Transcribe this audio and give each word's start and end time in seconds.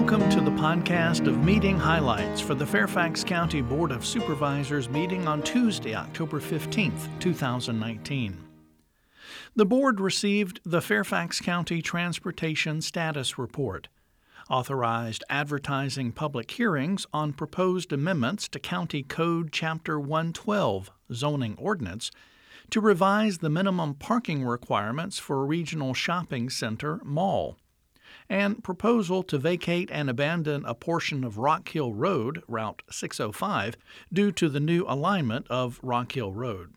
Welcome 0.00 0.30
to 0.30 0.40
the 0.40 0.50
podcast 0.52 1.26
of 1.26 1.44
meeting 1.44 1.78
highlights 1.78 2.40
for 2.40 2.54
the 2.54 2.64
Fairfax 2.64 3.22
County 3.22 3.60
Board 3.60 3.92
of 3.92 4.06
Supervisors 4.06 4.88
meeting 4.88 5.28
on 5.28 5.42
Tuesday, 5.42 5.94
October 5.94 6.40
15th, 6.40 7.06
2019. 7.20 8.42
The 9.54 9.66
board 9.66 10.00
received 10.00 10.60
the 10.64 10.80
Fairfax 10.80 11.40
County 11.40 11.82
Transportation 11.82 12.80
Status 12.80 13.36
Report, 13.36 13.88
authorized 14.48 15.22
advertising 15.28 16.12
public 16.12 16.50
hearings 16.50 17.06
on 17.12 17.34
proposed 17.34 17.92
amendments 17.92 18.48
to 18.48 18.58
County 18.58 19.02
Code 19.02 19.52
Chapter 19.52 20.00
112 20.00 20.90
zoning 21.12 21.56
ordinance 21.58 22.10
to 22.70 22.80
revise 22.80 23.38
the 23.38 23.50
minimum 23.50 23.94
parking 23.94 24.46
requirements 24.46 25.18
for 25.18 25.42
a 25.42 25.46
regional 25.46 25.92
shopping 25.92 26.48
center 26.48 27.02
mall 27.04 27.58
and 28.28 28.62
proposal 28.62 29.22
to 29.24 29.38
vacate 29.38 29.90
and 29.92 30.08
abandon 30.10 30.64
a 30.64 30.74
portion 30.74 31.24
of 31.24 31.38
Rock 31.38 31.68
Hill 31.68 31.92
Road, 31.92 32.42
Route 32.48 32.82
605, 32.90 33.76
due 34.12 34.32
to 34.32 34.48
the 34.48 34.60
new 34.60 34.84
alignment 34.86 35.46
of 35.48 35.80
Rock 35.82 36.12
Hill 36.12 36.32
Road. 36.32 36.74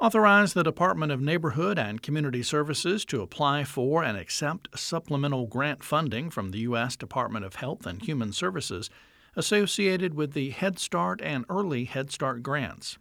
Authorize 0.00 0.54
the 0.54 0.62
Department 0.62 1.12
of 1.12 1.20
Neighborhood 1.20 1.78
and 1.78 2.00
Community 2.00 2.42
Services 2.42 3.04
to 3.04 3.20
apply 3.20 3.64
for 3.64 4.02
and 4.02 4.16
accept 4.16 4.68
supplemental 4.78 5.46
grant 5.46 5.84
funding 5.84 6.30
from 6.30 6.50
the 6.50 6.60
U.S. 6.60 6.96
Department 6.96 7.44
of 7.44 7.56
Health 7.56 7.86
and 7.86 8.00
Human 8.02 8.32
Services 8.32 8.88
associated 9.36 10.14
with 10.14 10.32
the 10.32 10.50
Head 10.50 10.78
Start 10.78 11.20
and 11.22 11.44
Early 11.48 11.84
Head 11.84 12.10
Start 12.10 12.42
grants. 12.42 12.98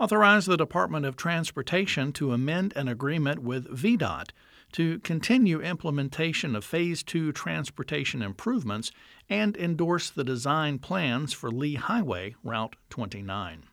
Authorize 0.00 0.46
the 0.46 0.56
Department 0.56 1.06
of 1.06 1.16
Transportation 1.16 2.12
to 2.14 2.32
amend 2.32 2.72
an 2.76 2.88
agreement 2.88 3.40
with 3.40 3.68
VDOT 3.68 4.30
to 4.72 4.98
continue 5.00 5.60
implementation 5.60 6.56
of 6.56 6.64
Phase 6.64 7.02
2 7.02 7.32
transportation 7.32 8.22
improvements 8.22 8.90
and 9.28 9.56
endorse 9.56 10.10
the 10.10 10.24
design 10.24 10.78
plans 10.78 11.32
for 11.32 11.50
Lee 11.50 11.74
Highway, 11.74 12.34
Route 12.42 12.76
29. 12.90 13.64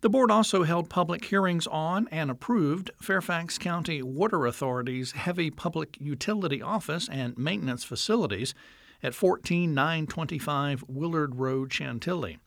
The 0.00 0.10
board 0.10 0.30
also 0.30 0.62
held 0.62 0.90
public 0.90 1.24
hearings 1.24 1.66
on 1.66 2.06
and 2.10 2.30
approved 2.30 2.90
Fairfax 3.00 3.58
County 3.58 4.02
Water 4.02 4.46
Authority's 4.46 5.12
heavy 5.12 5.50
public 5.50 5.96
utility 5.98 6.62
office 6.62 7.08
and 7.10 7.36
maintenance 7.36 7.82
facilities 7.82 8.54
at 9.02 9.14
14925 9.14 10.84
Willard 10.86 11.36
Road, 11.36 11.72
Chantilly. 11.72 12.38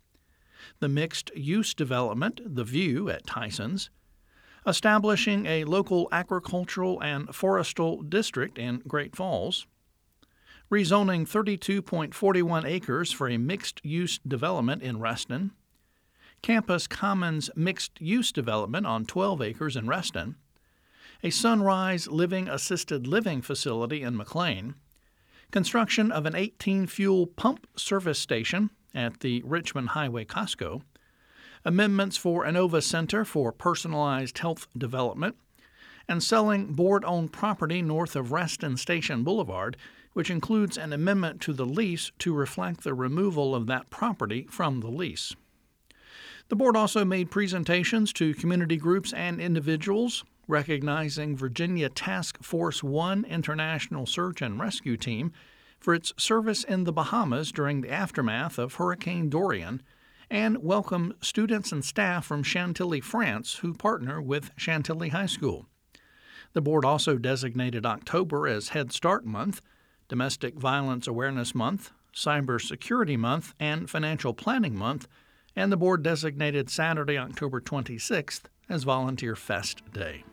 The 0.82 0.90
mixed 0.90 1.30
use 1.36 1.76
development, 1.76 2.42
The 2.44 2.64
View 2.64 3.08
at 3.08 3.28
Tyson's, 3.28 3.92
establishing 4.66 5.46
a 5.46 5.64
local 5.64 6.10
agricultural 6.12 7.00
and 7.04 7.28
forestal 7.28 8.02
district 8.10 8.58
in 8.58 8.82
Great 8.88 9.16
Falls, 9.16 9.68
rezoning 10.72 11.28
32.41 11.28 12.66
acres 12.66 13.12
for 13.12 13.30
a 13.30 13.38
mixed 13.38 13.80
use 13.86 14.20
development 14.28 14.82
in 14.82 15.00
Reston, 15.00 15.52
Campus 16.42 16.88
Commons 16.88 17.52
mixed 17.56 18.02
use 18.02 18.32
development 18.32 18.88
on 18.88 19.06
12 19.06 19.40
acres 19.40 19.76
in 19.76 19.88
Reston, 19.88 20.36
a 21.22 21.30
Sunrise 21.30 22.08
Living 22.08 22.48
Assisted 22.48 23.06
Living 23.06 23.44
facility 23.44 24.02
in 24.02 24.18
McLean, 24.18 24.74
construction 25.52 26.12
of 26.12 26.26
an 26.26 26.34
18 26.34 26.88
fuel 26.88 27.28
pump 27.28 27.68
service 27.76 28.18
station 28.18 28.72
at 28.94 29.20
the 29.20 29.42
Richmond 29.46 29.90
Highway 29.90 30.26
Costco, 30.26 30.82
amendments 31.64 32.18
for 32.18 32.46
Inova 32.46 32.82
Center 32.82 33.24
for 33.24 33.52
Personalized 33.52 34.38
Health 34.38 34.68
Development, 34.78 35.36
and 36.08 36.24
selling 36.24 36.74
board 36.74 37.06
owned 37.06 37.32
property 37.32 37.82
north 37.82 38.16
of 38.16 38.32
Reston 38.32 38.78
Station 38.78 39.24
Boulevard, 39.24 39.78
which 40.14 40.30
includes 40.30 40.78
an 40.78 40.92
amendment 40.92 41.42
to 41.42 41.54
the 41.54 41.66
lease 41.66 42.12
to 42.20 42.34
reflect 42.34 42.84
the 42.84 42.94
removal 42.94 43.56
of 43.56 43.68
that 43.68 43.90
property 43.90 44.48
from 44.50 44.82
the 44.82 44.90
lease. 44.90 45.34
The 46.50 46.56
board 46.56 46.76
also 46.76 47.06
made 47.06 47.32
presentations 47.32 48.12
to 48.14 48.34
community 48.34 48.76
groups 48.76 49.14
and 49.14 49.40
individuals 49.40 50.26
recognizing 50.48 51.38
Virginia 51.38 51.88
Task 51.88 52.44
Force 52.44 52.84
1 52.84 53.24
International 53.26 54.06
Search 54.06 54.42
and 54.42 54.60
Rescue 54.60 54.98
Team 54.98 55.32
for 55.82 55.94
its 55.94 56.14
service 56.16 56.64
in 56.64 56.86
the 56.86 56.94
Bahamas 56.94 57.52
during 57.52 57.82
the 57.82 57.92
aftermath 57.92 58.58
of 58.58 58.76
Hurricane 58.76 59.30
Dorian 59.30 59.82
and 60.30 60.64
welcome 60.64 61.14
students 61.20 61.74
and 61.74 61.84
staff 61.84 62.26
from 62.26 62.44
Chantilly, 62.44 63.02
France, 63.02 63.56
who 63.56 63.74
partner 63.74 64.22
with 64.22 64.52
Chantilly 64.56 65.10
High 65.10 65.26
School. 65.26 65.66
The 66.54 66.62
board 66.62 66.86
also 66.86 67.18
designated 67.18 67.86
October 67.86 68.48
as 68.48 68.70
Head 68.70 68.94
Start 68.94 69.26
Month, 69.26 69.62
Domestic 70.08 70.58
Violence 70.58 71.08
Awareness 71.08 71.54
Month, 71.54 71.92
Cybersecurity 72.16 73.18
Month, 73.18 73.54
and 73.60 73.90
Financial 73.90 74.34
Planning 74.34 74.76
Month, 74.76 75.08
and 75.56 75.72
the 75.72 75.78
board 75.78 76.04
designated 76.04 76.70
Saturday, 76.70 77.18
October 77.18 77.60
26th 77.60 78.44
as 78.70 78.84
Volunteer 78.84 79.36
Fest 79.36 79.82
Day. 79.92 80.24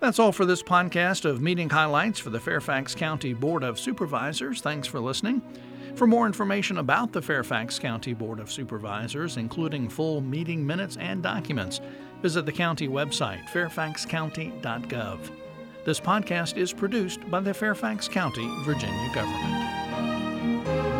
That's 0.00 0.18
all 0.18 0.32
for 0.32 0.44
this 0.44 0.62
podcast 0.62 1.24
of 1.24 1.40
meeting 1.40 1.70
highlights 1.70 2.18
for 2.18 2.30
the 2.30 2.40
Fairfax 2.40 2.94
County 2.94 3.32
Board 3.32 3.62
of 3.62 3.78
Supervisors. 3.78 4.60
Thanks 4.60 4.86
for 4.88 5.00
listening. 5.00 5.42
For 5.94 6.06
more 6.06 6.26
information 6.26 6.78
about 6.78 7.12
the 7.12 7.22
Fairfax 7.22 7.78
County 7.78 8.14
Board 8.14 8.40
of 8.40 8.50
Supervisors, 8.50 9.36
including 9.36 9.88
full 9.88 10.20
meeting 10.20 10.66
minutes 10.66 10.96
and 10.96 11.22
documents, 11.22 11.80
visit 12.20 12.46
the 12.46 12.52
county 12.52 12.88
website, 12.88 13.44
fairfaxcounty.gov. 13.48 15.18
This 15.84 16.00
podcast 16.00 16.56
is 16.56 16.72
produced 16.72 17.30
by 17.30 17.40
the 17.40 17.54
Fairfax 17.54 18.08
County, 18.08 18.48
Virginia 18.64 19.14
government. 19.14 20.93